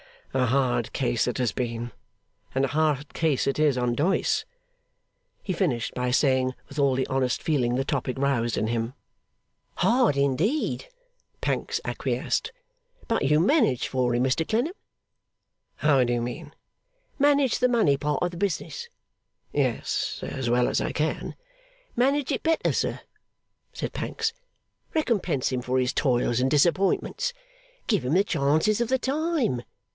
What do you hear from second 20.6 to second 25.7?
as I can.' 'Manage it better, sir,' said Pancks. 'Recompense him